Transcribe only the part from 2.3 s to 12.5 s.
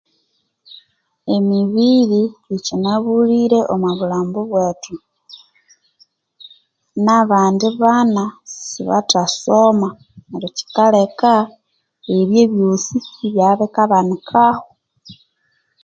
yikyinabulire omwabulhambu bwethu nabandi bana sibathasoma neryo kyikaleka ebi